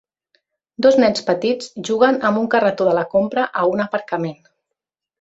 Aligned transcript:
Dos 0.85 0.97
nens 1.03 1.25
petits 1.27 1.69
juguen 1.91 2.19
amb 2.31 2.41
un 2.45 2.51
carretó 2.57 2.91
de 2.91 2.99
la 3.03 3.07
compra 3.15 3.49
a 3.65 3.71
un 3.77 3.89
aparcament. 3.89 4.39